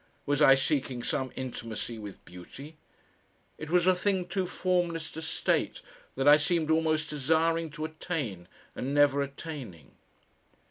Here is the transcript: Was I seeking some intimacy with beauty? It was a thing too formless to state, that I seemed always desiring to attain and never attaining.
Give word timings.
Was 0.25 0.41
I 0.41 0.55
seeking 0.55 1.03
some 1.03 1.31
intimacy 1.35 1.99
with 1.99 2.25
beauty? 2.25 2.75
It 3.59 3.69
was 3.69 3.85
a 3.85 3.93
thing 3.93 4.25
too 4.25 4.47
formless 4.47 5.11
to 5.11 5.21
state, 5.21 5.83
that 6.15 6.27
I 6.27 6.37
seemed 6.37 6.71
always 6.71 7.07
desiring 7.07 7.69
to 7.69 7.85
attain 7.85 8.47
and 8.75 8.95
never 8.95 9.21
attaining. 9.21 9.91